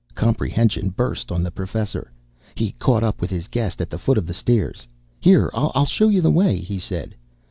[0.15, 2.11] Comprehension burst on the Professor.
[2.55, 4.87] He caught up with his guest at the foot of the stairs.
[5.19, 7.13] "Here, I'll show you the way," he said.